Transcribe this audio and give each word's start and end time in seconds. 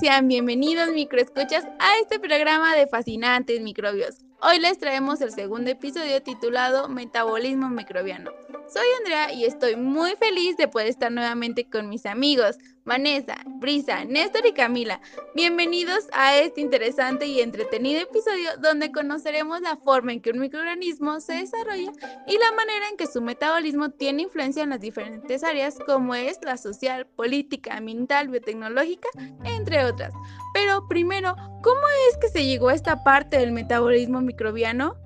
sean 0.00 0.28
bienvenidos 0.28 0.88
microescuchas 0.94 1.66
a 1.78 1.98
este 2.00 2.18
programa 2.18 2.74
de 2.74 2.86
fascinantes 2.86 3.60
microbios. 3.60 4.24
Hoy 4.40 4.58
les 4.58 4.78
traemos 4.78 5.20
el 5.20 5.30
segundo 5.30 5.70
episodio 5.70 6.22
titulado 6.22 6.88
Metabolismo 6.88 7.68
microbiano. 7.68 8.30
Soy 8.72 8.86
Andrea 8.98 9.32
y 9.32 9.46
estoy 9.46 9.74
muy 9.74 10.12
feliz 10.14 10.56
de 10.56 10.68
poder 10.68 10.86
estar 10.86 11.10
nuevamente 11.10 11.68
con 11.68 11.88
mis 11.88 12.06
amigos 12.06 12.56
Vanessa, 12.84 13.34
Brisa, 13.56 14.04
Néstor 14.04 14.46
y 14.46 14.52
Camila. 14.52 15.00
Bienvenidos 15.34 16.06
a 16.12 16.36
este 16.36 16.60
interesante 16.60 17.26
y 17.26 17.40
entretenido 17.40 18.00
episodio 18.00 18.50
donde 18.62 18.92
conoceremos 18.92 19.60
la 19.60 19.76
forma 19.76 20.12
en 20.12 20.20
que 20.20 20.30
un 20.30 20.38
microorganismo 20.38 21.18
se 21.18 21.32
desarrolla 21.32 21.90
y 22.28 22.38
la 22.38 22.52
manera 22.56 22.88
en 22.88 22.96
que 22.96 23.08
su 23.08 23.20
metabolismo 23.20 23.90
tiene 23.90 24.22
influencia 24.22 24.62
en 24.62 24.70
las 24.70 24.80
diferentes 24.80 25.42
áreas 25.42 25.76
como 25.84 26.14
es 26.14 26.38
la 26.42 26.56
social, 26.56 27.08
política, 27.08 27.76
ambiental, 27.76 28.28
biotecnológica, 28.28 29.08
entre 29.42 29.84
otras. 29.84 30.12
Pero 30.54 30.86
primero, 30.86 31.34
¿cómo 31.62 31.82
es 32.08 32.18
que 32.18 32.28
se 32.28 32.46
llegó 32.46 32.68
a 32.68 32.74
esta 32.74 33.02
parte 33.02 33.38
del 33.38 33.50
metabolismo 33.50 34.20
microbiano? 34.20 34.96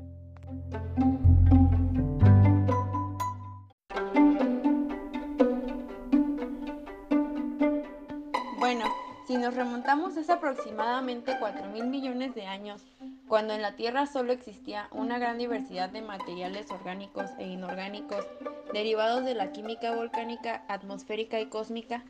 Si 9.26 9.38
nos 9.38 9.54
remontamos 9.54 10.18
hace 10.18 10.32
aproximadamente 10.32 11.36
4 11.38 11.68
mil 11.68 11.86
millones 11.86 12.34
de 12.34 12.44
años, 12.44 12.82
cuando 13.26 13.54
en 13.54 13.62
la 13.62 13.74
Tierra 13.74 14.06
solo 14.06 14.32
existía 14.32 14.88
una 14.90 15.18
gran 15.18 15.38
diversidad 15.38 15.88
de 15.88 16.02
materiales 16.02 16.70
orgánicos 16.70 17.30
e 17.38 17.46
inorgánicos 17.46 18.26
derivados 18.74 19.24
de 19.24 19.34
la 19.34 19.50
química 19.50 19.94
volcánica, 19.94 20.62
atmosférica 20.68 21.40
y 21.40 21.46
cósmica, 21.46 22.04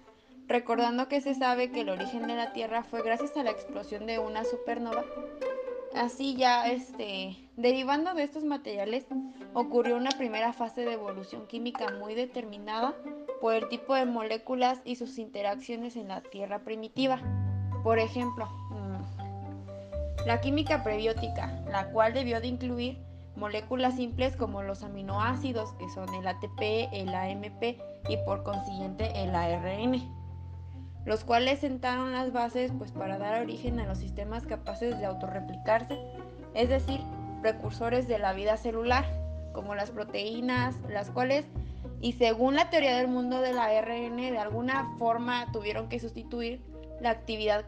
recordando 0.49 1.07
que 1.07 1.21
se 1.21 1.37
sabe 1.37 1.71
que 1.71 1.83
el 1.83 1.91
origen 1.91 2.27
de 2.27 2.35
la 2.35 2.53
Tierra 2.53 2.83
fue 2.83 3.03
gracias 3.03 3.37
a 3.37 3.45
la 3.45 3.53
explosión 3.53 4.07
de 4.07 4.19
una 4.19 4.43
supernova, 4.43 5.05
así 5.95 6.35
ya 6.35 6.69
este, 6.69 7.37
derivando 7.57 8.13
de 8.15 8.25
estos 8.25 8.43
materiales 8.43 9.07
ocurrió 9.53 9.97
una 9.97 10.11
primera 10.11 10.53
fase 10.53 10.81
de 10.81 10.95
evolución 10.95 11.47
química 11.47 11.93
muy 11.93 12.17
determinada 12.17 12.93
por 13.41 13.55
el 13.55 13.69
tipo 13.69 13.95
de 13.95 14.07
moléculas 14.07 14.81
y 14.85 14.97
sus 14.97 15.19
interacciones 15.19 15.97
en 15.97 16.09
la 16.09 16.23
Tierra 16.23 16.61
primitiva. 16.61 17.21
Por 17.83 17.99
ejemplo, 17.99 18.47
mm, 18.71 20.27
la 20.27 20.41
química 20.41 20.83
prebiótica, 20.83 21.63
la 21.71 21.91
cual 21.91 22.15
debió 22.15 22.41
de 22.41 22.47
incluir 22.47 22.99
moléculas 23.37 23.97
simples 23.97 24.37
como 24.37 24.63
los 24.63 24.83
aminoácidos, 24.83 25.73
que 25.73 25.89
son 25.91 26.13
el 26.15 26.27
ATP, 26.27 26.89
el 26.93 27.15
AMP 27.15 27.79
y 28.09 28.17
por 28.25 28.43
consiguiente 28.43 29.11
el 29.23 29.35
ARN, 29.35 30.01
los 31.05 31.25
cuales 31.25 31.61
sentaron 31.61 32.13
las 32.13 32.33
bases 32.33 32.73
pues, 32.79 32.93
para 32.93 33.19
dar 33.19 33.43
origen 33.43 33.81
a 33.81 33.87
los 33.87 33.99
sistemas 33.99 34.47
capaces 34.47 34.99
de 34.99 35.07
autorreplicarse, 35.07 35.99
es 36.55 36.69
decir, 36.69 37.01
precursores 37.43 38.09
de 38.09 38.19
la 38.19 38.33
vida 38.33 38.57
celular, 38.57 39.05
como 39.55 39.75
las 39.75 39.91
proteínas, 39.91 40.77
las 40.91 41.11
cuales 41.11 41.47
y 42.01 42.13
según 42.13 42.55
la 42.55 42.69
teoría 42.69 42.99
del 42.99 43.09
mundo 43.09 43.41
de 43.41 43.55
la 43.55 43.65
ARN, 43.65 44.17
de 44.17 44.39
alguna 44.39 44.95
forma 44.99 45.51
tuvieron 45.53 45.89
que 45.89 45.99
sustituir 45.99 46.61
la 47.01 47.09
actividad 47.09 47.65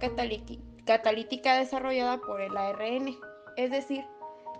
catalítica 0.84 1.56
desarrollada 1.56 2.18
por 2.18 2.42
el 2.42 2.54
ARN. 2.54 3.16
Es 3.56 3.70
decir, 3.70 4.04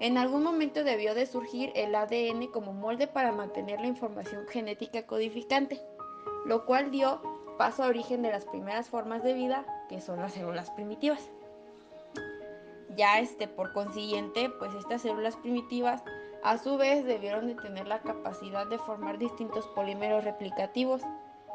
en 0.00 0.16
algún 0.16 0.42
momento 0.42 0.82
debió 0.82 1.14
de 1.14 1.26
surgir 1.26 1.72
el 1.74 1.94
ADN 1.94 2.46
como 2.46 2.72
molde 2.72 3.06
para 3.06 3.32
mantener 3.32 3.80
la 3.80 3.86
información 3.86 4.46
genética 4.48 5.06
codificante, 5.06 5.80
lo 6.46 6.64
cual 6.64 6.90
dio 6.90 7.20
paso 7.58 7.82
a 7.82 7.88
origen 7.88 8.22
de 8.22 8.30
las 8.30 8.46
primeras 8.46 8.88
formas 8.88 9.22
de 9.22 9.34
vida, 9.34 9.66
que 9.90 10.00
son 10.00 10.20
las 10.20 10.32
células 10.32 10.70
primitivas. 10.70 11.30
Ya 12.96 13.20
este, 13.20 13.46
por 13.46 13.74
consiguiente, 13.74 14.48
pues 14.58 14.74
estas 14.74 15.02
células 15.02 15.36
primitivas 15.36 16.02
a 16.42 16.58
su 16.58 16.76
vez, 16.76 17.04
debieron 17.04 17.46
de 17.46 17.54
tener 17.54 17.86
la 17.86 18.00
capacidad 18.00 18.66
de 18.66 18.78
formar 18.78 19.18
distintos 19.18 19.66
polímeros 19.68 20.24
replicativos, 20.24 21.02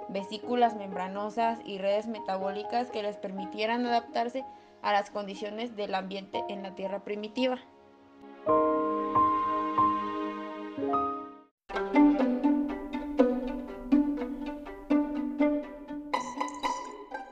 vesículas 0.09 0.75
membranosas 0.75 1.59
y 1.65 1.77
redes 1.77 2.07
metabólicas 2.07 2.91
que 2.91 3.03
les 3.03 3.17
permitieran 3.17 3.85
adaptarse 3.85 4.43
a 4.81 4.91
las 4.91 5.09
condiciones 5.09 5.75
del 5.75 5.95
ambiente 5.95 6.43
en 6.49 6.63
la 6.63 6.75
Tierra 6.75 7.03
primitiva. 7.03 7.59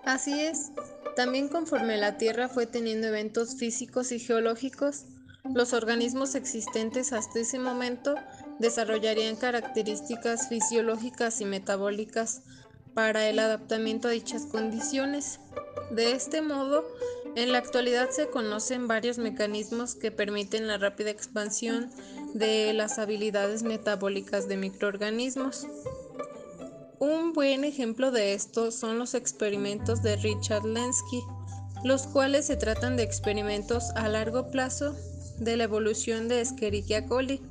Así 0.05 0.41
es, 0.41 0.71
también 1.15 1.49
conforme 1.49 1.97
la 1.97 2.17
Tierra 2.17 2.49
fue 2.49 2.65
teniendo 2.65 3.07
eventos 3.07 3.57
físicos 3.57 4.11
y 4.11 4.19
geológicos, 4.19 5.05
los 5.53 5.73
organismos 5.73 6.35
existentes 6.35 7.11
hasta 7.13 7.39
ese 7.39 7.59
momento 7.59 8.15
desarrollarían 8.59 9.35
características 9.35 10.47
fisiológicas 10.47 11.41
y 11.41 11.45
metabólicas 11.45 12.43
para 12.93 13.27
el 13.27 13.39
adaptamiento 13.39 14.07
a 14.07 14.11
dichas 14.11 14.45
condiciones. 14.45 15.39
De 15.91 16.11
este 16.11 16.41
modo, 16.41 16.83
en 17.35 17.51
la 17.51 17.57
actualidad 17.57 18.09
se 18.09 18.29
conocen 18.29 18.87
varios 18.87 19.17
mecanismos 19.17 19.95
que 19.95 20.11
permiten 20.11 20.67
la 20.67 20.77
rápida 20.77 21.09
expansión 21.09 21.89
de 22.33 22.73
las 22.73 22.99
habilidades 22.99 23.63
metabólicas 23.63 24.47
de 24.47 24.57
microorganismos. 24.57 25.67
Un 26.99 27.33
buen 27.33 27.63
ejemplo 27.63 28.11
de 28.11 28.33
esto 28.33 28.71
son 28.71 28.99
los 28.99 29.13
experimentos 29.13 30.03
de 30.03 30.17
Richard 30.17 30.65
Lenski, 30.65 31.23
los 31.83 32.07
cuales 32.07 32.47
se 32.47 32.57
tratan 32.57 32.97
de 32.97 33.03
experimentos 33.03 33.91
a 33.95 34.09
largo 34.09 34.51
plazo 34.51 34.95
de 35.39 35.57
la 35.57 35.65
evolución 35.65 36.27
de 36.27 36.41
Escherichia 36.41 37.05
coli. 37.05 37.41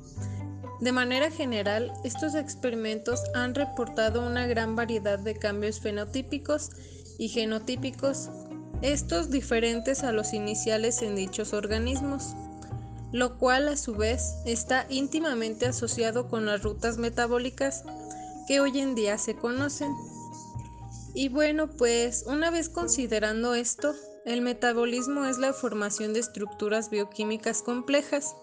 De 0.79 0.91
manera 0.91 1.29
general, 1.29 1.91
estos 2.03 2.35
experimentos 2.35 3.21
han 3.33 3.53
reportado 3.53 4.25
una 4.25 4.47
gran 4.47 4.75
variedad 4.75 5.19
de 5.19 5.35
cambios 5.35 5.79
fenotípicos 5.79 6.69
y 7.17 7.27
genotípicos, 7.27 8.29
estos 8.81 9.29
diferentes 9.29 10.03
a 10.03 10.13
los 10.13 10.33
iniciales 10.33 11.01
en 11.01 11.15
dichos 11.15 11.51
organismos, 11.51 12.33
lo 13.11 13.37
cual 13.37 13.67
a 13.67 13.75
su 13.75 13.95
vez 13.95 14.35
está 14.45 14.85
íntimamente 14.89 15.65
asociado 15.65 16.29
con 16.29 16.45
las 16.45 16.63
rutas 16.63 16.97
metabólicas 16.97 17.83
que 18.47 18.61
hoy 18.61 18.79
en 18.79 18.95
día 18.95 19.17
se 19.17 19.35
conocen. 19.35 19.91
Y 21.13 21.29
bueno, 21.29 21.69
pues 21.69 22.23
una 22.27 22.51
vez 22.51 22.69
considerando 22.69 23.55
esto, 23.55 23.95
el 24.25 24.41
metabolismo 24.41 25.25
es 25.25 25.39
la 25.39 25.53
formación 25.53 26.13
de 26.13 26.19
estructuras 26.19 26.89
bioquímicas 26.89 27.63
complejas, 27.63 28.35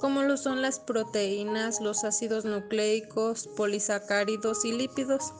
como 0.00 0.22
lo 0.22 0.36
son 0.36 0.60
las 0.60 0.80
proteínas, 0.80 1.80
los 1.80 2.04
ácidos 2.04 2.44
nucleicos, 2.44 3.48
polisacáridos 3.56 4.64
y 4.64 4.72
lípidos. 4.72 5.32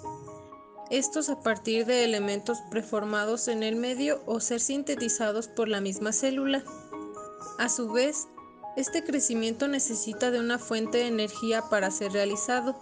Estos 0.90 1.28
a 1.28 1.40
partir 1.40 1.86
de 1.86 2.04
elementos 2.04 2.58
preformados 2.70 3.48
en 3.48 3.62
el 3.62 3.76
medio 3.76 4.22
o 4.26 4.38
ser 4.38 4.60
sintetizados 4.60 5.48
por 5.48 5.68
la 5.68 5.80
misma 5.80 6.12
célula. 6.12 6.62
A 7.58 7.68
su 7.68 7.90
vez, 7.90 8.28
este 8.76 9.02
crecimiento 9.02 9.66
necesita 9.66 10.30
de 10.30 10.40
una 10.40 10.58
fuente 10.58 10.98
de 10.98 11.08
energía 11.08 11.62
para 11.68 11.90
ser 11.90 12.12
realizado. 12.12 12.78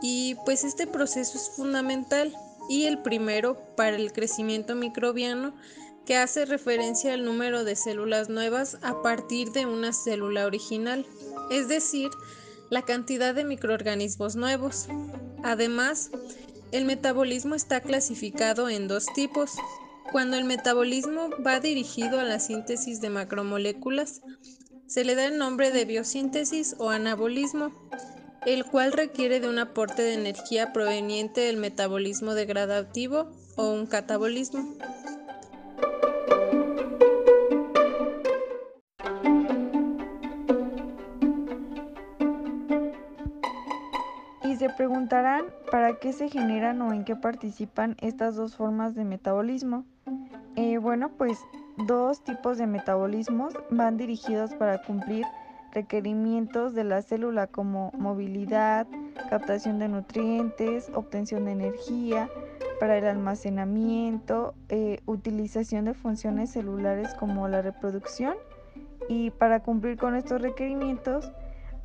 Y 0.00 0.36
pues 0.44 0.64
este 0.64 0.86
proceso 0.86 1.38
es 1.38 1.50
fundamental 1.50 2.36
y 2.68 2.84
el 2.84 3.02
primero 3.02 3.58
para 3.76 3.96
el 3.96 4.12
crecimiento 4.12 4.74
microbiano 4.74 5.54
que 6.06 6.16
hace 6.16 6.44
referencia 6.44 7.14
al 7.14 7.24
número 7.24 7.64
de 7.64 7.76
células 7.76 8.28
nuevas 8.28 8.78
a 8.82 9.02
partir 9.02 9.52
de 9.52 9.66
una 9.66 9.92
célula 9.92 10.46
original, 10.46 11.06
es 11.50 11.68
decir, 11.68 12.10
la 12.70 12.82
cantidad 12.82 13.34
de 13.34 13.44
microorganismos 13.44 14.34
nuevos. 14.34 14.88
Además, 15.42 16.10
el 16.72 16.86
metabolismo 16.86 17.54
está 17.54 17.80
clasificado 17.80 18.68
en 18.68 18.88
dos 18.88 19.06
tipos. 19.14 19.52
Cuando 20.10 20.36
el 20.36 20.44
metabolismo 20.44 21.30
va 21.46 21.60
dirigido 21.60 22.18
a 22.18 22.24
la 22.24 22.40
síntesis 22.40 23.00
de 23.00 23.10
macromoléculas, 23.10 24.22
se 24.86 25.04
le 25.04 25.14
da 25.14 25.26
el 25.26 25.38
nombre 25.38 25.70
de 25.70 25.84
biosíntesis 25.84 26.74
o 26.78 26.90
anabolismo 26.90 27.72
el 28.46 28.64
cual 28.64 28.92
requiere 28.92 29.40
de 29.40 29.48
un 29.48 29.58
aporte 29.58 30.02
de 30.02 30.14
energía 30.14 30.72
proveniente 30.72 31.42
del 31.42 31.56
metabolismo 31.56 32.34
degradativo 32.34 33.30
o 33.56 33.70
un 33.70 33.86
catabolismo. 33.86 34.64
Y 44.44 44.56
se 44.56 44.68
preguntarán 44.70 45.44
para 45.70 45.98
qué 45.98 46.12
se 46.12 46.28
generan 46.28 46.82
o 46.82 46.92
en 46.92 47.04
qué 47.04 47.14
participan 47.14 47.96
estas 48.00 48.34
dos 48.34 48.56
formas 48.56 48.94
de 48.94 49.04
metabolismo. 49.04 49.84
Eh, 50.56 50.78
bueno, 50.78 51.10
pues 51.16 51.38
dos 51.86 52.22
tipos 52.24 52.58
de 52.58 52.66
metabolismos 52.66 53.54
van 53.70 53.96
dirigidos 53.96 54.52
para 54.54 54.82
cumplir 54.82 55.24
requerimientos 55.72 56.74
de 56.74 56.84
la 56.84 57.02
célula 57.02 57.46
como 57.46 57.90
movilidad, 57.98 58.86
captación 59.30 59.78
de 59.78 59.88
nutrientes, 59.88 60.90
obtención 60.94 61.46
de 61.46 61.52
energía, 61.52 62.28
para 62.78 62.98
el 62.98 63.06
almacenamiento, 63.06 64.54
eh, 64.68 65.00
utilización 65.06 65.84
de 65.84 65.94
funciones 65.94 66.50
celulares 66.50 67.14
como 67.14 67.46
la 67.46 67.62
reproducción 67.62 68.34
y 69.08 69.30
para 69.30 69.60
cumplir 69.60 69.96
con 69.96 70.16
estos 70.16 70.42
requerimientos, 70.42 71.30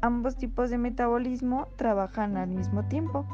ambos 0.01 0.37
tipos 0.37 0.69
de 0.69 0.79
metabolismo 0.79 1.67
trabajan 1.75 2.35
al 2.35 2.49
mismo 2.49 2.83
tiempo. 2.87 3.25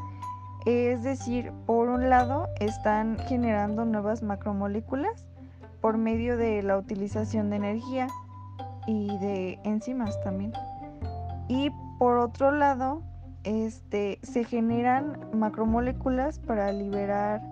Es 0.66 1.02
decir, 1.02 1.52
por 1.66 1.88
un 1.88 2.10
lado 2.10 2.48
están 2.60 3.18
generando 3.28 3.84
nuevas 3.84 4.22
macromoléculas 4.22 5.24
por 5.80 5.98
medio 5.98 6.36
de 6.36 6.62
la 6.62 6.78
utilización 6.78 7.50
de 7.50 7.56
energía 7.56 8.08
y 8.86 9.06
de 9.18 9.58
enzimas 9.64 10.20
también. 10.22 10.52
Y 11.48 11.70
por 11.98 12.18
otro 12.18 12.50
lado, 12.50 13.02
este, 13.44 14.18
se 14.22 14.44
generan 14.44 15.18
macromoléculas 15.32 16.38
para 16.38 16.72
liberar 16.72 17.42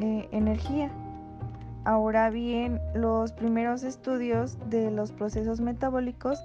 eh, 0.00 0.28
energía. 0.32 0.90
Ahora 1.84 2.30
bien, 2.30 2.80
los 2.94 3.32
primeros 3.32 3.82
estudios 3.82 4.58
de 4.68 4.90
los 4.90 5.12
procesos 5.12 5.60
metabólicos 5.60 6.42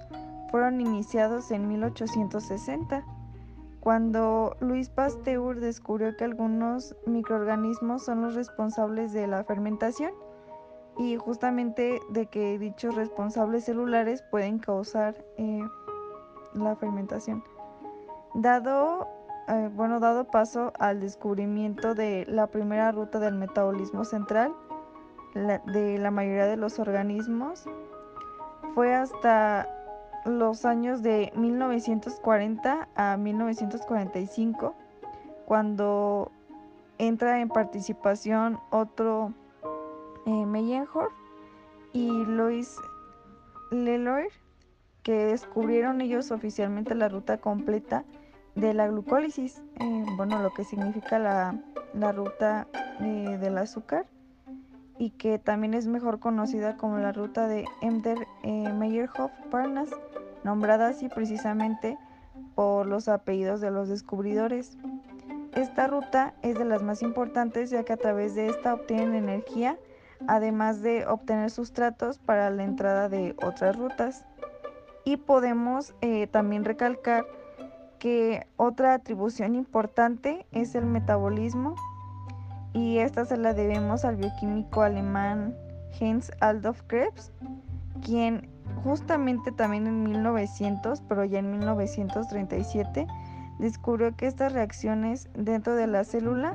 fueron 0.50 0.80
iniciados 0.80 1.50
en 1.50 1.68
1860, 1.68 3.04
cuando 3.80 4.56
Luis 4.60 4.88
Pasteur 4.88 5.60
descubrió 5.60 6.16
que 6.16 6.24
algunos 6.24 6.96
microorganismos 7.06 8.04
son 8.04 8.22
los 8.22 8.34
responsables 8.34 9.12
de 9.12 9.26
la 9.26 9.44
fermentación 9.44 10.12
y 10.98 11.16
justamente 11.16 12.00
de 12.10 12.26
que 12.26 12.58
dichos 12.58 12.94
responsables 12.94 13.64
celulares 13.64 14.22
pueden 14.30 14.58
causar 14.58 15.14
eh, 15.36 15.62
la 16.54 16.76
fermentación. 16.76 17.44
Dado, 18.34 19.06
eh, 19.48 19.70
bueno, 19.74 20.00
dado 20.00 20.24
paso 20.24 20.72
al 20.78 21.00
descubrimiento 21.00 21.94
de 21.94 22.24
la 22.28 22.46
primera 22.46 22.92
ruta 22.92 23.18
del 23.18 23.34
metabolismo 23.34 24.04
central 24.04 24.54
de 25.34 25.98
la 25.98 26.10
mayoría 26.10 26.46
de 26.46 26.56
los 26.56 26.78
organismos, 26.78 27.64
fue 28.74 28.94
hasta 28.94 29.68
los 30.24 30.64
años 30.64 31.02
de 31.02 31.32
1940 31.36 32.88
a 32.94 33.16
1945 33.16 34.74
cuando 35.44 36.32
entra 36.98 37.40
en 37.40 37.48
participación 37.48 38.58
otro 38.70 39.32
eh, 40.26 40.84
y 41.92 42.10
Louis 42.10 42.76
Leloir, 43.70 44.28
que 45.02 45.26
descubrieron 45.26 46.00
ellos 46.00 46.30
oficialmente 46.30 46.94
la 46.94 47.08
ruta 47.08 47.38
completa 47.38 48.04
de 48.56 48.74
la 48.74 48.88
glucólisis, 48.88 49.62
eh, 49.78 50.04
bueno, 50.16 50.42
lo 50.42 50.52
que 50.52 50.64
significa 50.64 51.18
la, 51.18 52.12
ruta 52.12 52.66
eh, 53.00 53.38
del 53.40 53.58
azúcar 53.58 54.06
y 54.98 55.10
que 55.10 55.38
también 55.38 55.74
es 55.74 55.86
mejor 55.86 56.20
conocida 56.20 56.76
como 56.76 56.98
la 56.98 57.12
ruta 57.12 57.46
de 57.46 57.66
Emder 57.82 58.26
eh, 58.42 58.72
Meyerhoff 58.72 59.30
Parnas, 59.50 59.90
nombrada 60.42 60.88
así 60.88 61.08
precisamente 61.08 61.98
por 62.54 62.86
los 62.86 63.08
apellidos 63.08 63.60
de 63.60 63.70
los 63.70 63.88
descubridores. 63.88 64.76
Esta 65.54 65.86
ruta 65.86 66.34
es 66.42 66.58
de 66.58 66.64
las 66.64 66.82
más 66.82 67.02
importantes 67.02 67.70
ya 67.70 67.84
que 67.84 67.92
a 67.92 67.96
través 67.96 68.34
de 68.34 68.48
esta 68.48 68.74
obtienen 68.74 69.14
energía 69.14 69.78
además 70.28 70.82
de 70.82 71.06
obtener 71.06 71.50
sustratos 71.50 72.18
para 72.18 72.50
la 72.50 72.64
entrada 72.64 73.08
de 73.08 73.34
otras 73.42 73.76
rutas. 73.76 74.24
Y 75.04 75.18
podemos 75.18 75.94
eh, 76.00 76.26
también 76.26 76.64
recalcar 76.64 77.26
que 77.98 78.46
otra 78.56 78.94
atribución 78.94 79.54
importante 79.54 80.46
es 80.52 80.74
el 80.74 80.86
metabolismo 80.86 81.74
y 82.72 82.98
esta 82.98 83.24
se 83.24 83.36
la 83.36 83.54
debemos 83.54 84.04
al 84.04 84.16
bioquímico 84.16 84.82
alemán 84.82 85.56
Heinz 85.98 86.30
Adolf 86.40 86.82
Krebs, 86.86 87.32
quien 88.04 88.50
justamente 88.84 89.50
también 89.52 89.86
en 89.86 90.02
1900, 90.02 91.00
pero 91.08 91.24
ya 91.24 91.38
en 91.38 91.50
1937, 91.52 93.06
descubrió 93.58 94.14
que 94.14 94.26
estas 94.26 94.52
reacciones 94.52 95.30
dentro 95.34 95.74
de 95.74 95.86
la 95.86 96.04
célula 96.04 96.54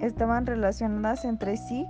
estaban 0.00 0.46
relacionadas 0.46 1.24
entre 1.24 1.56
sí 1.56 1.86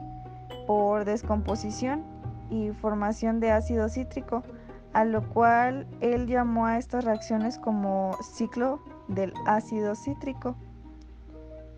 por 0.67 1.05
descomposición 1.05 2.05
y 2.51 2.71
formación 2.71 3.41
de 3.41 3.53
ácido 3.53 3.89
cítrico, 3.89 4.43
a 4.93 5.05
lo 5.05 5.29
cual 5.29 5.87
él 6.01 6.27
llamó 6.27 6.67
a 6.67 6.79
estas 6.79 7.05
reacciones 7.05 7.59
como 7.59 8.17
ciclo 8.23 8.81
del 9.09 9.33
ácido 9.47 9.95
cítrico. 9.95 10.57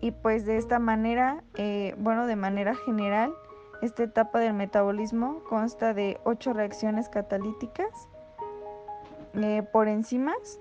Y 0.01 0.11
pues 0.11 0.45
de 0.45 0.57
esta 0.57 0.79
manera, 0.79 1.43
eh, 1.55 1.95
bueno, 1.97 2.27
de 2.27 2.35
manera 2.35 2.75
general, 2.75 3.33
esta 3.81 4.03
etapa 4.03 4.39
del 4.39 4.53
metabolismo 4.53 5.41
consta 5.47 5.93
de 5.93 6.19
ocho 6.23 6.53
reacciones 6.53 7.09
catalíticas 7.09 8.09
eh, 9.33 9.63
por 9.71 9.87
enzimas 9.87 10.59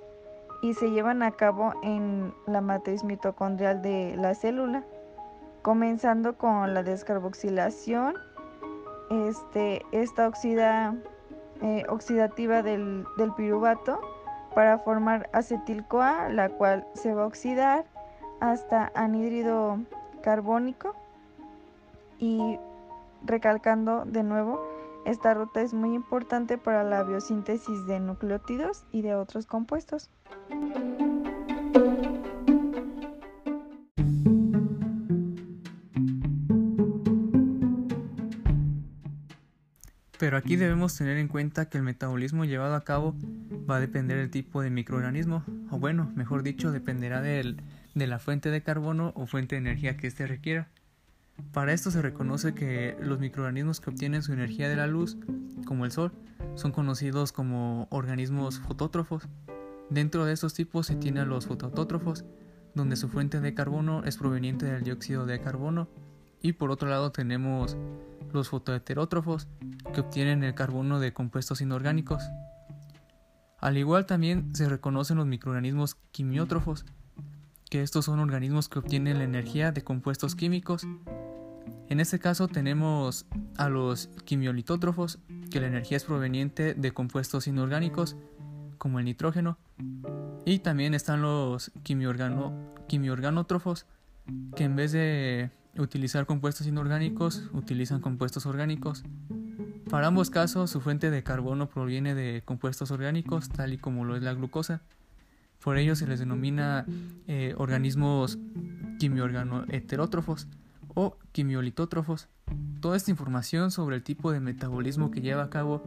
y 0.63 0.75
se 0.75 0.91
llevan 0.91 1.23
a 1.23 1.33
cabo 1.33 1.75
en 1.83 2.33
la 2.47 2.61
matriz 2.61 3.05
mitocondrial 3.05 3.83
de 3.83 4.15
la 4.17 4.35
célula 4.35 4.85
comenzando 5.63 6.37
con 6.37 6.75
la 6.75 6.83
descarboxilación, 6.83 8.15
este, 9.11 9.85
esta 9.93 10.29
oxida, 10.29 10.95
eh, 11.63 11.85
oxidativa 11.89 12.63
del, 12.63 13.05
del 13.17 13.33
piruvato 13.33 14.01
para 14.55 14.79
formar 14.79 15.31
acetil-CoA, 15.33 16.29
la 16.31 16.49
cual 16.51 16.87
se 16.95 17.15
va 17.15 17.23
a 17.23 17.27
oxidar 17.27 17.85
hasta 18.41 18.91
anhídrido 18.95 19.79
carbónico 20.23 20.95
y 22.19 22.59
recalcando 23.25 24.05
de 24.05 24.23
nuevo, 24.23 24.61
esta 25.05 25.35
ruta 25.35 25.63
es 25.63 25.75
muy 25.75 25.95
importante 25.95 26.59
para 26.59 26.85
la 26.85 27.03
biosíntesis 27.03 27.87
de 27.87 28.01
nucleótidos 28.01 28.85
y 28.93 29.03
de 29.03 29.15
otros 29.15 29.47
compuestos. 29.47 30.11
Pero 40.33 40.39
aquí 40.39 40.57
debemos 40.57 40.97
tener 40.97 41.19
en 41.19 41.29
cuenta 41.29 41.69
que 41.69 41.77
el 41.77 41.85
metabolismo 41.85 42.47
llevado 42.47 42.75
a 42.75 42.85
cabo 42.85 43.15
va 43.71 43.77
a 43.77 43.81
depender 43.81 44.17
del 44.17 44.31
tipo 44.31 44.63
de 44.63 44.71
microorganismo, 44.71 45.45
o 45.71 45.79
bueno, 45.79 46.11
mejor 46.17 46.43
dicho, 46.43 46.73
dependerá 46.73 47.21
de 47.21 47.55
la 47.95 48.19
fuente 48.19 48.49
de 48.49 48.63
carbono 48.63 49.13
o 49.15 49.27
fuente 49.27 49.57
de 49.57 49.61
energía 49.61 49.99
que 49.99 50.07
éste 50.07 50.27
requiera. 50.27 50.69
Para 51.53 51.75
esto 51.75 51.91
se 51.91 52.01
reconoce 52.01 52.55
que 52.55 52.97
los 53.03 53.21
microorganismos 53.21 53.81
que 53.81 53.91
obtienen 53.91 54.23
su 54.23 54.33
energía 54.33 54.71
de 54.71 54.77
la 54.77 54.87
luz, 54.87 55.19
como 55.67 55.85
el 55.85 55.93
sol, 55.93 56.13
son 56.55 56.73
conocidos 56.73 57.31
como 57.31 57.87
organismos 57.91 58.59
fotótrofos. 58.59 59.29
Dentro 59.91 60.25
de 60.25 60.33
estos 60.33 60.55
tipos 60.55 60.87
se 60.87 60.97
tiene 60.97 61.21
a 61.21 61.27
los 61.27 61.47
fotoautótrofos, 61.47 62.25
donde 62.75 62.97
su 62.97 63.11
fuente 63.11 63.41
de 63.41 63.53
carbono 63.53 64.03
es 64.05 64.17
proveniente 64.17 64.65
del 64.65 64.83
dióxido 64.83 65.27
de 65.27 65.43
carbono, 65.43 65.91
y 66.43 66.53
por 66.53 66.71
otro 66.71 66.89
lado 66.89 67.13
tenemos 67.13 67.77
los 68.33 68.49
fotoheterótrofos, 68.49 69.47
que 69.95 70.01
obtienen 70.01 70.43
el 70.43 70.55
carbono 70.55 71.01
de 71.01 71.13
compuestos 71.13 71.61
inorgánicos. 71.61 72.25
Al 73.59 73.77
igual 73.77 74.07
también 74.07 74.55
se 74.55 74.69
reconocen 74.69 75.19
los 75.19 75.27
microorganismos 75.27 75.97
quimiótrofos, 76.11 76.85
que 77.71 77.83
estos 77.83 78.07
son 78.07 78.19
organismos 78.19 78.69
que 78.69 78.81
obtienen 78.81 79.19
la 79.19 79.25
energía 79.25 79.71
de 79.71 79.85
compuestos 79.85 80.35
químicos. 80.35 80.85
En 81.89 82.01
este 82.01 82.19
caso 82.19 82.49
tenemos 82.49 83.27
a 83.57 83.69
los 83.69 84.09
quimiolitótrofos, 84.25 85.21
que 85.51 85.61
la 85.61 85.69
energía 85.69 85.97
es 85.97 86.05
proveniente 86.05 86.75
de 86.75 86.93
compuestos 86.93 87.47
inorgánicos, 87.47 88.17
como 88.79 88.99
el 88.99 89.05
nitrógeno. 89.05 89.59
Y 90.45 90.59
también 90.59 90.95
están 90.95 91.23
los 91.23 91.71
quimiorganótrofos, 91.85 93.87
que 94.57 94.65
en 94.65 94.75
vez 94.75 94.91
de 94.93 95.51
utilizar 95.79 96.27
compuestos 96.27 96.67
inorgánicos, 96.67 97.51
utilizan 97.53 98.01
compuestos 98.01 98.47
orgánicos. 98.47 99.05
Para 99.91 100.07
ambos 100.07 100.31
casos, 100.31 100.71
su 100.71 100.81
fuente 100.81 101.11
de 101.11 101.23
carbono 101.23 101.69
proviene 101.69 102.15
de 102.15 102.43
compuestos 102.45 102.91
orgánicos, 102.91 103.49
tal 103.49 103.73
y 103.73 103.79
como 103.79 104.05
lo 104.05 104.17
es 104.17 104.23
la 104.23 104.35
glucosa. 104.35 104.83
Por 105.63 105.77
ello 105.77 105.95
se 105.95 106.07
les 106.07 106.19
denomina 106.19 106.87
eh, 107.29 107.55
organismos 107.57 108.39
quimiorganoheterótrofos 108.99 110.49
o 110.95 111.19
quimiolitótrofos. 111.33 112.29
Toda 112.81 112.97
esta 112.97 113.11
información 113.11 113.71
sobre 113.71 113.97
el 113.97 114.03
tipo 114.03 114.33
de 114.33 114.41
metabolismo 114.41 115.11
que 115.11 115.21
lleva 115.21 115.45
a 115.45 115.51
cabo 115.51 115.85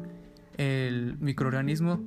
el 0.57 1.17
microorganismo 1.19 1.99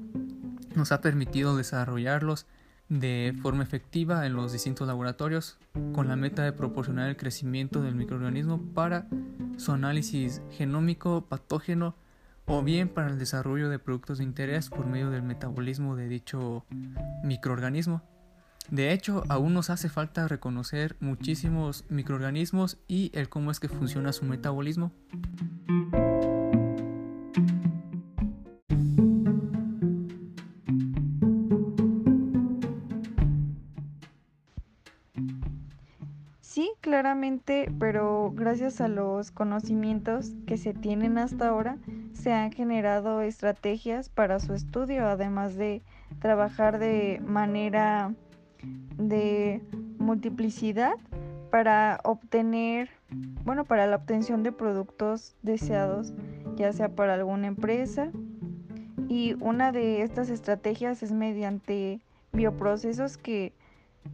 nos 0.75 0.93
ha 0.93 1.01
permitido 1.01 1.57
desarrollarlos 1.57 2.47
de 2.89 3.35
forma 3.43 3.63
efectiva 3.63 4.27
en 4.27 4.35
los 4.35 4.53
distintos 4.53 4.87
laboratorios 4.87 5.59
con 5.93 6.09
la 6.09 6.17
meta 6.17 6.43
de 6.43 6.53
proporcionar 6.53 7.09
el 7.09 7.17
crecimiento 7.17 7.83
del 7.83 7.95
microorganismo 7.95 8.63
para 8.75 9.07
su 9.59 9.73
análisis 9.73 10.43
genómico 10.51 11.27
patógeno 11.29 11.95
o 12.47 12.63
bien 12.63 12.89
para 12.89 13.09
el 13.09 13.19
desarrollo 13.19 13.69
de 13.69 13.79
productos 13.79 14.19
de 14.19 14.25
interés 14.25 14.71
por 14.71 14.87
medio 14.87 15.11
del 15.11 15.23
metabolismo 15.23 15.97
de 15.97 16.09
dicho 16.09 16.65
microorganismo. 17.23 18.03
De 18.71 18.93
hecho, 18.93 19.23
aún 19.29 19.55
nos 19.55 19.71
hace 19.71 19.89
falta 19.89 20.29
reconocer 20.29 20.97
muchísimos 21.01 21.85
microorganismos 21.89 22.79
y 22.87 23.11
el 23.15 23.29
cómo 23.29 23.51
es 23.51 23.61
que 23.61 23.69
funciona 23.69 24.13
su 24.13 24.25
metabolismo. 24.25 24.93
Sí, 36.59 36.73
claramente, 36.81 37.71
pero 37.79 38.33
gracias 38.35 38.81
a 38.81 38.89
los 38.89 39.31
conocimientos 39.31 40.33
que 40.45 40.57
se 40.57 40.75
tienen 40.75 41.17
hasta 41.17 41.47
ahora, 41.47 41.79
se 42.15 42.33
han 42.33 42.51
generado 42.51 43.21
estrategias 43.21 44.09
para 44.09 44.41
su 44.41 44.55
estudio, 44.55 45.07
además 45.07 45.55
de 45.55 45.83
trabajar 46.19 46.81
de 46.81 47.23
manera 47.25 48.13
de 48.97 49.63
multiplicidad 50.01 50.95
para 51.53 52.01
obtener, 52.03 52.91
bueno, 53.45 53.65
para 53.65 53.87
la 53.87 53.95
obtención 53.95 54.43
de 54.43 54.51
productos 54.51 55.37
deseados, 55.43 56.13
ya 56.57 56.73
sea 56.73 56.89
para 56.89 57.15
alguna 57.15 57.47
empresa. 57.47 58.11
Y 59.09 59.37
una 59.39 59.71
de 59.71 60.03
estas 60.03 60.29
estrategias 60.29 61.05
es 61.05 61.13
mediante 61.13 62.01
bioprocesos 62.33 63.17
que 63.17 63.53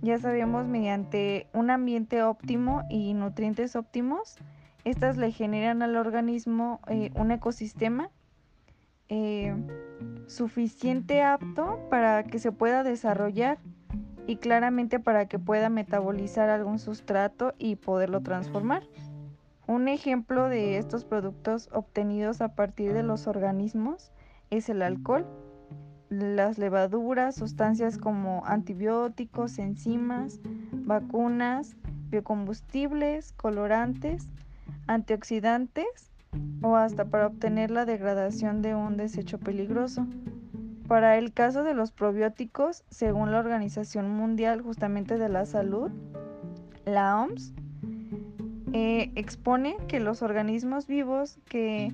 ya 0.03 0.19
sabemos 0.19 0.67
mediante 0.67 1.49
un 1.53 1.71
ambiente 1.71 2.23
óptimo 2.23 2.83
y 2.91 3.15
nutrientes 3.15 3.77
óptimos. 3.77 4.37
Estas 4.85 5.17
le 5.17 5.33
generan 5.33 5.83
al 5.83 5.97
organismo 5.97 6.81
eh, 6.89 7.11
un 7.15 7.31
ecosistema 7.31 8.11
eh, 9.09 9.55
suficiente 10.27 11.23
apto 11.23 11.79
para 11.91 12.25
que 12.25 12.39
se 12.39 12.53
pueda 12.53 12.83
desarrollar 12.83 13.59
y 14.27 14.37
claramente 14.37 14.99
para 15.01 15.27
que 15.27 15.39
pueda 15.39 15.69
metabolizar 15.69 16.49
algún 16.49 16.79
sustrato 16.79 17.55
y 17.59 17.77
poderlo 17.77 18.23
transformar. 18.23 18.83
Un 19.67 19.89
ejemplo 19.89 20.49
de 20.49 20.79
estos 20.79 21.05
productos 21.05 21.69
obtenidos 21.73 22.41
a 22.41 22.55
partir 22.55 22.93
de 22.93 23.03
los 23.03 23.27
organismos 23.27 24.13
es 24.51 24.69
el 24.69 24.83
alcohol, 24.83 25.27
las 26.19 26.59
levaduras, 26.59 27.35
sustancias 27.35 27.99
como 27.99 28.45
antibióticos, 28.47 29.59
enzimas, 29.59 30.41
vacunas, 30.73 31.77
biocombustibles, 32.11 33.33
colorantes, 33.33 34.29
antioxidantes 34.87 36.11
o 36.63 36.77
hasta 36.77 37.05
para 37.07 37.27
obtener 37.27 37.71
la 37.71 37.85
degradación 37.85 38.63
de 38.63 38.75
un 38.75 38.97
desecho 38.97 39.39
peligroso. 39.39 40.07
Para 40.87 41.17
el 41.17 41.33
caso 41.33 41.65
de 41.65 41.75
los 41.75 41.93
probióticos, 41.93 42.85
según 42.91 43.33
la 43.33 43.39
Organización 43.39 44.11
Mundial 44.11 44.61
justamente 44.61 45.17
de 45.17 45.29
la 45.29 45.47
Salud, 45.47 45.91
la 46.85 47.21
OMS, 47.21 47.53
eh, 48.73 49.13
expone 49.15 49.77
que 49.89 50.01
los 50.01 50.23
organismos 50.23 50.87
vivos 50.87 51.39
que, 51.49 51.93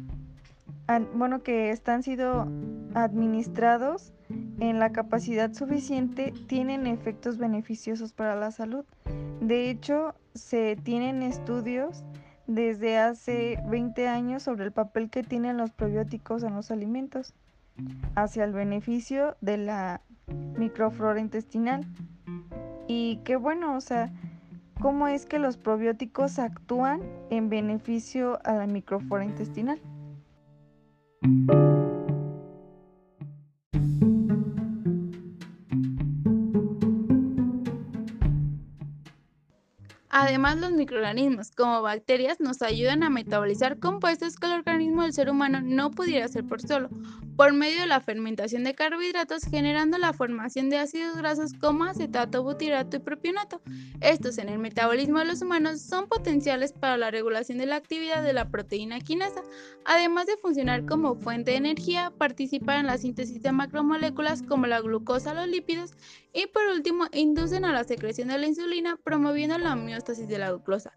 bueno, 1.15 1.43
que 1.43 1.71
están 1.71 2.03
siendo 2.03 2.49
administrados 2.95 4.13
en 4.61 4.79
la 4.79 4.93
capacidad 4.93 5.53
suficiente 5.53 6.33
tienen 6.47 6.87
efectos 6.87 7.39
beneficiosos 7.39 8.13
para 8.13 8.37
la 8.37 8.51
salud. 8.51 8.85
De 9.41 9.71
hecho, 9.71 10.15
se 10.35 10.77
tienen 10.77 11.23
estudios 11.23 12.05
desde 12.47 12.99
hace 12.99 13.59
20 13.69 14.09
años 14.09 14.43
sobre 14.43 14.65
el 14.65 14.73
papel 14.73 15.09
que 15.11 15.23
tienen 15.23 15.57
los 15.57 15.71
probióticos 15.71 16.43
en 16.43 16.55
los 16.55 16.71
alimentos 16.71 17.35
hacia 18.15 18.45
el 18.45 18.53
beneficio 18.53 19.37
de 19.41 19.57
la 19.57 20.01
microflora 20.59 21.21
intestinal. 21.21 21.87
Y 22.87 23.21
qué 23.25 23.37
bueno, 23.37 23.77
o 23.77 23.81
sea, 23.81 24.13
cómo 24.81 25.09
es 25.09 25.27
que 25.27 25.39
los 25.39 25.57
probióticos 25.57 26.39
actúan 26.39 27.01
en 27.31 27.49
beneficio 27.49 28.41
a 28.45 28.55
la 28.55 28.67
microflora 28.67 29.25
intestinal. 29.25 29.81
Además, 40.31 40.59
los 40.59 40.71
microorganismos, 40.71 41.51
como 41.51 41.83
bacterias, 41.83 42.39
nos 42.39 42.63
ayudan 42.63 43.03
a 43.03 43.11
metabolizar 43.11 43.81
compuestos 43.81 44.37
que 44.37 44.47
el 44.47 44.53
organismo 44.53 45.03
del 45.03 45.13
ser 45.13 45.29
humano 45.29 45.61
no 45.61 45.91
pudiera 45.91 46.27
hacer 46.27 46.45
por 46.45 46.63
solo, 46.63 46.89
por 47.37 47.53
medio 47.53 47.81
de 47.81 47.87
la 47.87 48.01
fermentación 48.01 48.65
de 48.65 48.75
carbohidratos, 48.75 49.45
generando 49.45 49.99
la 49.99 50.13
formación 50.13 50.71
de 50.71 50.79
ácidos 50.79 51.17
grasos 51.17 51.53
como 51.55 51.85
acetato, 51.85 52.43
butirato 52.43 52.97
y 52.97 53.01
propionato. 53.01 53.61
Estos 54.01 54.39
en 54.39 54.49
el 54.49 54.59
metabolismo 54.59 55.19
de 55.19 55.25
los 55.25 55.43
humanos 55.43 55.81
son 55.81 56.09
potenciales 56.09 56.73
para 56.73 56.97
la 56.97 57.11
regulación 57.11 57.59
de 57.59 57.67
la 57.67 57.77
actividad 57.77 58.23
de 58.23 58.33
la 58.33 58.51
proteína 58.51 59.01
quinasa, 59.01 59.43
además 59.85 60.27
de 60.27 60.37
funcionar 60.37 60.87
como 60.87 61.15
fuente 61.15 61.53
de 61.53 61.59
energía, 61.59 62.13
participar 62.17 62.81
en 62.81 62.87
la 62.87 62.99
síntesis 62.99 63.43
de 63.43 63.53
macromoléculas 63.53 64.43
como 64.43 64.67
la 64.67 64.81
glucosa, 64.81 65.35
los 65.35 65.49
lípidos 65.49 65.93
y 66.33 66.47
por 66.47 66.65
último 66.67 67.07
inducen 67.13 67.65
a 67.65 67.73
la 67.73 67.85
secreción 67.85 68.29
de 68.29 68.39
la 68.39 68.47
insulina 68.47 68.97
promoviendo 69.03 69.59
la 69.59 69.75
homeostasis 69.75 70.29
de 70.29 70.39
la 70.39 70.51
glucosa. 70.51 70.93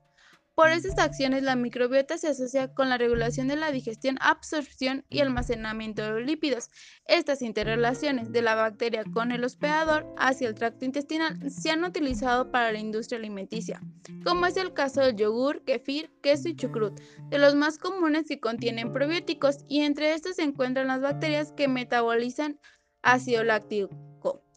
Por 0.56 0.70
estas 0.70 1.00
acciones, 1.00 1.42
la 1.42 1.56
microbiota 1.56 2.20
se 2.20 2.28
asocia 2.28 2.72
con 2.72 2.88
la 2.88 3.00
regulación 3.00 3.48
de 3.48 3.56
la 3.56 3.72
digestión, 3.72 4.18
absorción 4.22 5.04
y 5.10 5.20
almacenamiento 5.20 6.04
de 6.04 6.22
lípidos. 6.22 6.70
Estas 7.08 7.42
interrelaciones 7.42 8.32
de 8.32 8.44
la 8.44 8.54
bacteria 8.54 9.04
con 9.04 9.32
el 9.32 9.44
hospedador 9.44 10.14
hacia 10.16 10.48
el 10.48 10.54
tracto 10.54 10.86
intestinal 10.86 11.50
se 11.50 11.72
han 11.72 11.84
utilizado 11.84 12.52
para 12.52 12.72
la 12.72 12.78
industria 12.78 13.18
alimenticia, 13.18 13.82
como 14.24 14.46
es 14.46 14.56
el 14.56 14.74
caso 14.74 15.02
del 15.02 15.16
yogur, 15.16 15.64
kefir, 15.64 16.12
queso 16.22 16.50
y 16.50 16.56
chucrut, 16.56 17.00
de 17.30 17.40
los 17.40 17.56
más 17.56 17.80
comunes 17.80 18.28
que 18.28 18.40
contienen 18.40 18.94
probióticos, 18.94 19.66
y 19.68 19.82
entre 19.82 20.14
estos 20.14 20.36
se 20.36 20.44
encuentran 20.44 20.86
las 20.86 21.02
bacterias 21.02 21.52
que 21.52 21.68
metabolizan 21.68 22.60
ácido 23.02 23.44
láctico 23.44 23.90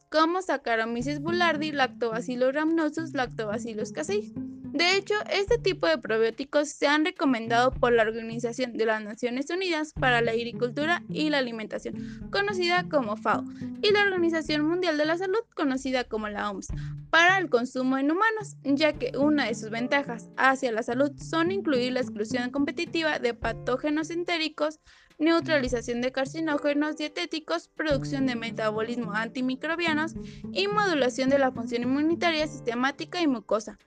como 0.09 0.41
Saccharomyces 0.41 1.21
boulardii, 1.21 1.73
Lactobacillus 1.73 2.55
rhamnosus, 2.55 3.13
Lactobacillus 3.13 3.93
casei. 3.93 4.33
De 4.73 4.97
hecho, 4.97 5.15
este 5.31 5.59
tipo 5.59 5.87
de 5.87 5.99
probióticos 5.99 6.69
se 6.69 6.87
han 6.87 7.05
recomendado 7.05 7.73
por 7.73 7.93
la 7.93 8.03
Organización 8.03 8.77
de 8.77 8.87
las 8.87 9.03
Naciones 9.03 9.51
Unidas 9.51 9.93
para 9.93 10.21
la 10.21 10.33
Agricultura 10.33 11.03
y 11.09 11.31
la 11.31 11.39
Alimentación, 11.39 12.29
conocida 12.31 12.89
como 12.89 13.17
FAO, 13.17 13.45
y 13.83 13.91
la 13.91 14.03
Organización 14.03 14.67
Mundial 14.67 14.99
de 14.99 15.05
la 15.05 15.17
Salud, 15.17 15.41
conocida 15.55 16.05
como 16.05 16.29
la 16.29 16.51
OMS, 16.51 16.69
para 17.11 17.39
el 17.39 17.49
consumo 17.49 17.97
en 17.99 18.11
humanos, 18.11 18.57
ya 18.65 18.93
que 18.93 19.17
una 19.17 19.47
de 19.47 19.55
sus 19.55 19.71
ventajas 19.71 20.29
hacia 20.37 20.73
la 20.73 20.83
salud 20.83 21.13
son 21.17 21.51
incluir 21.53 21.93
la 21.93 22.01
exclusión 22.01 22.51
competitiva 22.51 23.19
de 23.19 23.35
patógenos 23.35 24.11
entéricos, 24.11 24.81
neutralización 25.19 26.03
de 26.03 26.13
carcinógenos 26.13 26.97
dietéticos, 26.97 27.69
producción 27.69 28.27
de 28.27 28.37
metabolismo 28.37 29.13
antimicrobianos 29.13 30.15
y 30.53 30.69
modulación 30.69 31.31
de 31.31 31.39
la 31.39 31.53
función 31.53 31.85
inmunitaria 31.85 32.47
sistemática 32.47 33.21
y 33.21 33.27
mucosa. 33.27 33.79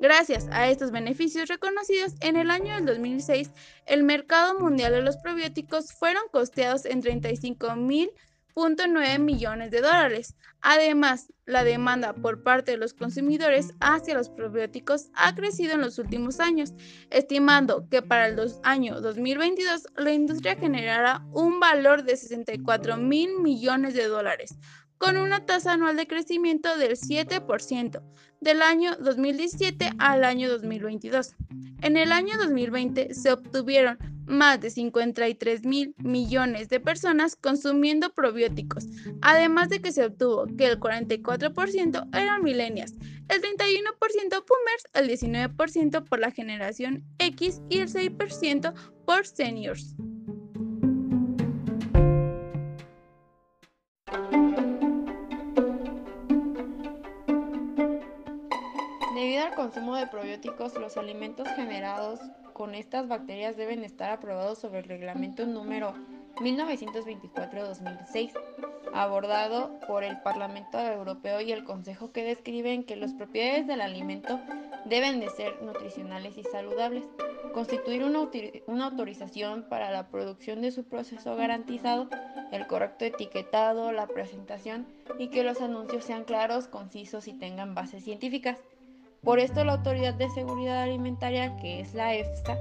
Gracias 0.00 0.46
a 0.52 0.68
estos 0.68 0.92
beneficios 0.92 1.48
reconocidos, 1.48 2.14
en 2.20 2.36
el 2.36 2.50
año 2.50 2.74
del 2.76 2.86
2006 2.86 3.50
el 3.86 4.04
mercado 4.04 4.58
mundial 4.58 4.92
de 4.92 5.02
los 5.02 5.16
probióticos 5.16 5.92
fueron 5.92 6.22
costeados 6.30 6.84
en 6.84 7.00
35 7.00 7.74
mil 7.74 8.10
9 8.88 9.18
millones 9.18 9.70
de 9.70 9.80
dólares. 9.80 10.34
Además, 10.60 11.32
la 11.46 11.62
demanda 11.62 12.12
por 12.12 12.42
parte 12.42 12.72
de 12.72 12.76
los 12.76 12.92
consumidores 12.92 13.72
hacia 13.80 14.14
los 14.14 14.28
probióticos 14.28 15.10
ha 15.14 15.34
crecido 15.34 15.74
en 15.74 15.80
los 15.80 15.98
últimos 15.98 16.40
años, 16.40 16.72
estimando 17.10 17.88
que 17.88 18.02
para 18.02 18.26
el 18.26 18.38
año 18.64 19.00
2022 19.00 19.86
la 19.96 20.12
industria 20.12 20.56
generará 20.56 21.24
un 21.32 21.60
valor 21.60 22.02
de 22.02 22.16
64 22.16 22.96
mil 22.96 23.40
millones 23.40 23.94
de 23.94 24.08
dólares, 24.08 24.56
con 24.98 25.16
una 25.16 25.46
tasa 25.46 25.72
anual 25.72 25.96
de 25.96 26.06
crecimiento 26.06 26.76
del 26.76 26.96
7% 26.96 28.02
del 28.40 28.62
año 28.62 28.96
2017 28.96 29.90
al 29.98 30.24
año 30.24 30.48
2022. 30.48 31.34
En 31.82 31.96
el 31.96 32.12
año 32.12 32.36
2020 32.38 33.14
se 33.14 33.32
obtuvieron 33.32 33.98
más 34.26 34.60
de 34.60 34.70
53 34.70 35.64
mil 35.64 35.94
millones 35.98 36.68
de 36.68 36.80
personas 36.80 37.34
consumiendo 37.34 38.12
probióticos, 38.12 38.86
además 39.22 39.70
de 39.70 39.80
que 39.80 39.92
se 39.92 40.04
obtuvo 40.04 40.46
que 40.56 40.66
el 40.66 40.78
44% 40.78 42.08
eran 42.12 42.42
millennials, 42.42 42.94
el 43.28 43.40
31% 43.40 44.44
boomers, 44.46 44.84
el 44.94 45.08
19% 45.08 46.04
por 46.04 46.18
la 46.18 46.30
generación 46.30 47.04
X 47.18 47.62
y 47.70 47.78
el 47.78 47.88
6% 47.88 48.74
por 49.06 49.26
seniors. 49.26 49.96
Consumo 59.68 59.96
de 59.96 60.06
probióticos, 60.06 60.78
los 60.78 60.96
alimentos 60.96 61.46
generados 61.48 62.20
con 62.54 62.74
estas 62.74 63.06
bacterias 63.06 63.54
deben 63.54 63.84
estar 63.84 64.08
aprobados 64.08 64.56
sobre 64.56 64.78
el 64.78 64.86
reglamento 64.86 65.44
número 65.44 65.92
1924-2006, 66.36 68.32
abordado 68.94 69.78
por 69.86 70.04
el 70.04 70.22
Parlamento 70.22 70.78
Europeo 70.80 71.42
y 71.42 71.52
el 71.52 71.64
Consejo 71.64 72.12
que 72.12 72.24
describen 72.24 72.82
que 72.82 72.96
las 72.96 73.12
propiedades 73.12 73.66
del 73.66 73.82
alimento 73.82 74.40
deben 74.86 75.20
de 75.20 75.28
ser 75.28 75.60
nutricionales 75.60 76.38
y 76.38 76.44
saludables, 76.44 77.04
constituir 77.52 78.04
una, 78.04 78.26
una, 78.68 78.86
autorización 78.86 79.64
para 79.68 79.90
la 79.90 80.08
producción 80.08 80.62
de 80.62 80.70
su 80.70 80.84
proceso 80.84 81.36
garantizado, 81.36 82.08
el 82.52 82.66
correcto 82.66 83.04
etiquetado, 83.04 83.92
la 83.92 84.06
presentación 84.06 84.86
y 85.18 85.28
que 85.28 85.44
los 85.44 85.60
anuncios 85.60 86.06
sean 86.06 86.24
claros, 86.24 86.68
concisos 86.68 87.28
y 87.28 87.34
tengan 87.34 87.74
bases 87.74 88.02
científicas. 88.02 88.56
Por 89.22 89.40
esto 89.40 89.64
la 89.64 89.72
Autoridad 89.72 90.14
de 90.14 90.30
Seguridad 90.30 90.82
Alimentaria, 90.82 91.56
que 91.56 91.80
es 91.80 91.92
la 91.92 92.14
EFSA, 92.14 92.56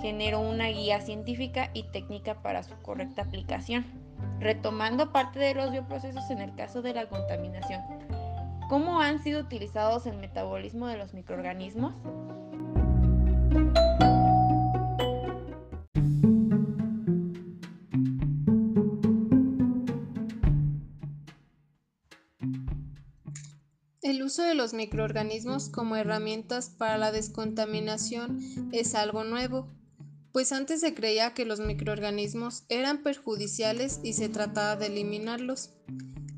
generó 0.00 0.40
una 0.40 0.68
guía 0.68 1.00
científica 1.00 1.70
y 1.74 1.84
técnica 1.84 2.42
para 2.42 2.62
su 2.62 2.74
correcta 2.82 3.22
aplicación, 3.22 3.84
retomando 4.40 5.12
parte 5.12 5.38
de 5.38 5.54
los 5.54 5.70
bioprocesos 5.70 6.30
en 6.30 6.40
el 6.40 6.54
caso 6.54 6.80
de 6.82 6.94
la 6.94 7.06
contaminación. 7.06 7.82
¿Cómo 8.68 9.00
han 9.00 9.22
sido 9.22 9.40
utilizados 9.40 10.06
el 10.06 10.16
metabolismo 10.16 10.86
de 10.86 10.96
los 10.96 11.12
microorganismos? 11.12 11.94
El 24.10 24.24
uso 24.24 24.42
de 24.42 24.56
los 24.56 24.74
microorganismos 24.74 25.68
como 25.68 25.94
herramientas 25.94 26.68
para 26.68 26.98
la 26.98 27.12
descontaminación 27.12 28.40
es 28.72 28.96
algo 28.96 29.22
nuevo, 29.22 29.68
pues 30.32 30.50
antes 30.50 30.80
se 30.80 30.94
creía 30.94 31.32
que 31.32 31.44
los 31.44 31.60
microorganismos 31.60 32.64
eran 32.68 33.04
perjudiciales 33.04 34.00
y 34.02 34.14
se 34.14 34.28
trataba 34.28 34.74
de 34.74 34.86
eliminarlos. 34.86 35.70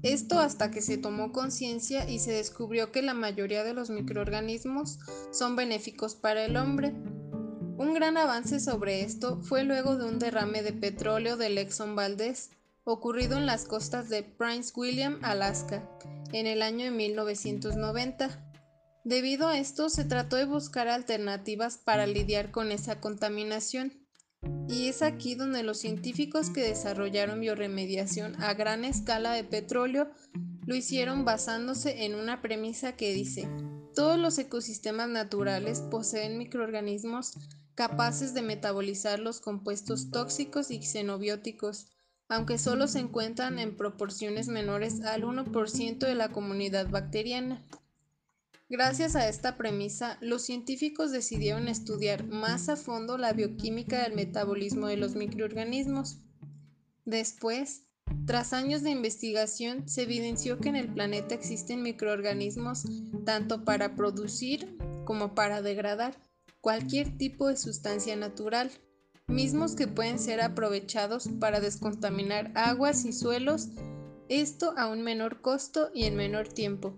Esto 0.02 0.38
hasta 0.38 0.70
que 0.70 0.82
se 0.82 0.98
tomó 0.98 1.32
conciencia 1.32 2.10
y 2.10 2.18
se 2.18 2.32
descubrió 2.32 2.92
que 2.92 3.00
la 3.00 3.14
mayoría 3.14 3.64
de 3.64 3.72
los 3.72 3.88
microorganismos 3.88 4.98
son 5.30 5.56
benéficos 5.56 6.14
para 6.14 6.44
el 6.44 6.58
hombre. 6.58 6.90
Un 6.90 7.94
gran 7.94 8.18
avance 8.18 8.60
sobre 8.60 9.00
esto 9.00 9.40
fue 9.40 9.64
luego 9.64 9.96
de 9.96 10.04
un 10.04 10.18
derrame 10.18 10.62
de 10.62 10.74
petróleo 10.74 11.38
del 11.38 11.56
Exxon 11.56 11.96
Valdez, 11.96 12.50
ocurrido 12.84 13.38
en 13.38 13.46
las 13.46 13.64
costas 13.64 14.10
de 14.10 14.24
Prince 14.24 14.74
William, 14.76 15.20
Alaska, 15.22 15.88
en 16.32 16.46
el 16.46 16.62
año 16.62 16.84
de 16.84 16.90
1990. 16.90 18.52
Debido 19.04 19.48
a 19.48 19.58
esto, 19.58 19.88
se 19.88 20.04
trató 20.04 20.36
de 20.36 20.44
buscar 20.44 20.88
alternativas 20.88 21.78
para 21.78 22.06
lidiar 22.06 22.50
con 22.50 22.72
esa 22.72 23.00
contaminación. 23.00 23.92
Y 24.68 24.88
es 24.88 25.02
aquí 25.02 25.34
donde 25.34 25.62
los 25.62 25.78
científicos 25.78 26.50
que 26.50 26.62
desarrollaron 26.62 27.40
bioremediación 27.40 28.40
a 28.42 28.54
gran 28.54 28.84
escala 28.84 29.32
de 29.32 29.44
petróleo 29.44 30.10
lo 30.66 30.74
hicieron 30.74 31.24
basándose 31.24 32.04
en 32.04 32.14
una 32.14 32.40
premisa 32.40 32.96
que 32.96 33.12
dice, 33.12 33.48
todos 33.94 34.18
los 34.18 34.38
ecosistemas 34.38 35.08
naturales 35.08 35.80
poseen 35.90 36.38
microorganismos 36.38 37.34
capaces 37.74 38.34
de 38.34 38.42
metabolizar 38.42 39.18
los 39.18 39.40
compuestos 39.40 40.10
tóxicos 40.10 40.70
y 40.70 40.82
xenobióticos, 40.82 41.86
aunque 42.32 42.56
solo 42.56 42.88
se 42.88 42.98
encuentran 42.98 43.58
en 43.58 43.76
proporciones 43.76 44.48
menores 44.48 45.02
al 45.02 45.22
1% 45.22 45.98
de 45.98 46.14
la 46.14 46.30
comunidad 46.32 46.88
bacteriana. 46.88 47.62
Gracias 48.70 49.16
a 49.16 49.28
esta 49.28 49.58
premisa, 49.58 50.16
los 50.22 50.40
científicos 50.40 51.12
decidieron 51.12 51.68
estudiar 51.68 52.24
más 52.24 52.70
a 52.70 52.76
fondo 52.76 53.18
la 53.18 53.34
bioquímica 53.34 54.02
del 54.02 54.14
metabolismo 54.14 54.86
de 54.86 54.96
los 54.96 55.14
microorganismos. 55.14 56.20
Después, 57.04 57.82
tras 58.24 58.54
años 58.54 58.82
de 58.82 58.92
investigación, 58.92 59.86
se 59.86 60.04
evidenció 60.04 60.58
que 60.58 60.70
en 60.70 60.76
el 60.76 60.88
planeta 60.88 61.34
existen 61.34 61.82
microorganismos 61.82 62.84
tanto 63.26 63.62
para 63.66 63.94
producir 63.94 64.78
como 65.04 65.34
para 65.34 65.60
degradar 65.60 66.16
cualquier 66.62 67.18
tipo 67.18 67.48
de 67.48 67.58
sustancia 67.58 68.16
natural, 68.16 68.70
mismos 69.32 69.74
que 69.74 69.88
pueden 69.88 70.18
ser 70.18 70.40
aprovechados 70.40 71.28
para 71.40 71.60
descontaminar 71.60 72.52
aguas 72.54 73.04
y 73.04 73.12
suelos, 73.12 73.68
esto 74.28 74.74
a 74.76 74.88
un 74.88 75.02
menor 75.02 75.40
costo 75.40 75.90
y 75.94 76.04
en 76.04 76.16
menor 76.16 76.48
tiempo. 76.48 76.94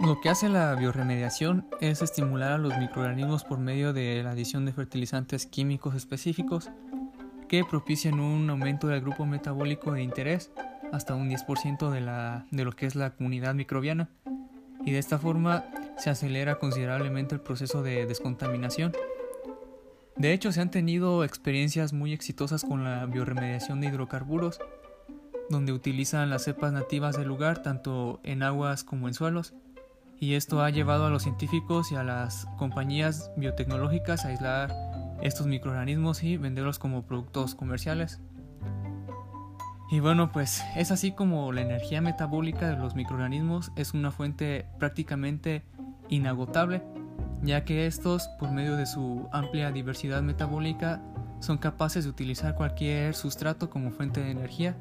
Lo 0.00 0.20
que 0.22 0.30
hace 0.30 0.48
la 0.48 0.74
bioremediación 0.74 1.68
es 1.80 2.00
estimular 2.00 2.52
a 2.52 2.58
los 2.58 2.76
microorganismos 2.78 3.44
por 3.44 3.58
medio 3.58 3.92
de 3.92 4.22
la 4.22 4.30
adición 4.30 4.64
de 4.64 4.72
fertilizantes 4.72 5.44
químicos 5.44 5.94
específicos 5.94 6.70
que 7.48 7.64
propician 7.64 8.18
un 8.20 8.48
aumento 8.48 8.88
del 8.88 9.00
grupo 9.00 9.26
metabólico 9.26 9.92
de 9.92 10.02
interés 10.02 10.50
hasta 10.92 11.14
un 11.14 11.30
10% 11.30 11.90
de, 11.90 12.00
la, 12.00 12.46
de 12.50 12.64
lo 12.64 12.72
que 12.72 12.86
es 12.86 12.94
la 12.94 13.10
comunidad 13.10 13.54
microbiana 13.54 14.08
y 14.84 14.92
de 14.92 14.98
esta 14.98 15.18
forma 15.18 15.64
se 15.96 16.10
acelera 16.10 16.58
considerablemente 16.58 17.34
el 17.34 17.40
proceso 17.40 17.82
de 17.82 18.06
descontaminación. 18.06 18.92
De 20.16 20.32
hecho, 20.32 20.52
se 20.52 20.60
han 20.60 20.70
tenido 20.70 21.24
experiencias 21.24 21.92
muy 21.92 22.12
exitosas 22.12 22.64
con 22.64 22.84
la 22.84 23.06
bioremediación 23.06 23.80
de 23.80 23.88
hidrocarburos, 23.88 24.60
donde 25.50 25.72
utilizan 25.72 26.30
las 26.30 26.44
cepas 26.44 26.72
nativas 26.72 27.16
del 27.16 27.28
lugar 27.28 27.62
tanto 27.62 28.20
en 28.22 28.42
aguas 28.42 28.84
como 28.84 29.08
en 29.08 29.14
suelos 29.14 29.54
y 30.20 30.34
esto 30.34 30.62
ha 30.62 30.70
llevado 30.70 31.06
a 31.06 31.10
los 31.10 31.22
científicos 31.22 31.92
y 31.92 31.94
a 31.94 32.02
las 32.02 32.46
compañías 32.56 33.30
biotecnológicas 33.36 34.24
a 34.24 34.28
aislar 34.28 34.74
estos 35.22 35.46
microorganismos 35.46 36.22
y 36.22 36.36
venderlos 36.36 36.78
como 36.78 37.02
productos 37.02 37.54
comerciales. 37.54 38.20
Y 39.90 40.00
bueno, 40.00 40.32
pues 40.32 40.62
es 40.76 40.90
así 40.90 41.12
como 41.12 41.50
la 41.52 41.62
energía 41.62 42.02
metabólica 42.02 42.68
de 42.68 42.76
los 42.76 42.94
microorganismos 42.94 43.72
es 43.74 43.94
una 43.94 44.10
fuente 44.10 44.66
prácticamente 44.78 45.62
inagotable, 46.10 46.82
ya 47.42 47.64
que 47.64 47.86
estos, 47.86 48.28
por 48.38 48.50
medio 48.50 48.76
de 48.76 48.84
su 48.84 49.28
amplia 49.32 49.72
diversidad 49.72 50.20
metabólica, 50.20 51.00
son 51.40 51.56
capaces 51.56 52.04
de 52.04 52.10
utilizar 52.10 52.54
cualquier 52.54 53.14
sustrato 53.14 53.70
como 53.70 53.90
fuente 53.90 54.20
de 54.22 54.30
energía. 54.30 54.76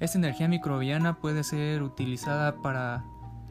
Esta 0.00 0.16
energía 0.16 0.48
microbiana 0.48 1.18
puede 1.20 1.44
ser 1.44 1.82
utilizada 1.82 2.62
para 2.62 3.04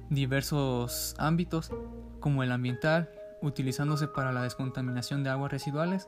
diversos 0.09 1.15
ámbitos, 1.19 1.71
como 2.19 2.41
el 2.41 2.51
ambiental, 2.51 3.09
utilizándose 3.41 4.07
para 4.07 4.31
la 4.31 4.41
descontaminación 4.41 5.23
de 5.23 5.29
aguas 5.29 5.51
residuales, 5.51 6.07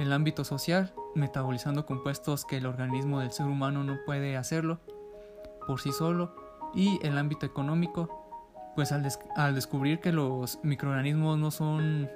el 0.00 0.12
ámbito 0.12 0.44
social, 0.44 0.92
metabolizando 1.14 1.86
compuestos 1.86 2.44
que 2.44 2.58
el 2.58 2.66
organismo 2.66 3.20
del 3.20 3.32
ser 3.32 3.46
humano 3.46 3.84
no 3.84 3.98
puede 4.06 4.36
hacerlo 4.36 4.80
por 5.66 5.80
sí 5.80 5.92
solo, 5.92 6.34
y 6.74 6.98
el 7.02 7.18
ámbito 7.18 7.46
económico, 7.46 8.72
pues 8.74 8.92
al, 8.92 9.06
al 9.36 9.54
descubrir 9.54 10.00
que 10.00 10.12
los 10.12 10.58
microorganismos 10.62 11.38
no 11.38 11.50
son 11.50 12.08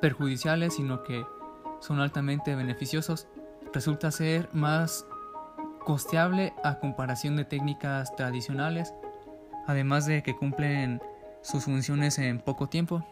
perjudiciales, 0.00 0.74
sino 0.74 1.02
que 1.02 1.24
son 1.80 2.00
altamente 2.00 2.54
beneficiosos, 2.54 3.26
resulta 3.72 4.10
ser 4.10 4.48
más 4.52 5.06
costeable 5.84 6.54
a 6.62 6.78
comparación 6.78 7.36
de 7.36 7.44
técnicas 7.44 8.14
tradicionales 8.16 8.94
además 9.66 10.06
de 10.06 10.22
que 10.22 10.36
cumplen 10.36 11.00
sus 11.42 11.64
funciones 11.64 12.18
en 12.18 12.40
poco 12.40 12.68
tiempo. 12.68 13.04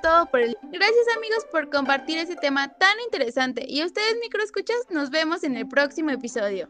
Todo 0.00 0.26
por 0.26 0.40
el. 0.40 0.56
Gracias 0.62 1.16
amigos 1.16 1.44
por 1.50 1.70
compartir 1.70 2.18
ese 2.18 2.36
tema 2.36 2.68
tan 2.68 2.98
interesante 3.00 3.64
y 3.68 3.84
ustedes 3.84 4.16
microescuchas 4.20 4.76
nos 4.90 5.10
vemos 5.10 5.44
en 5.44 5.56
el 5.56 5.68
próximo 5.68 6.10
episodio. 6.10 6.68